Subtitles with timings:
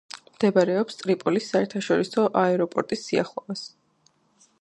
[0.35, 3.63] მდებარეობს ტრიპოლის საერთაშორისო აეროპორტის სიახლოვეს.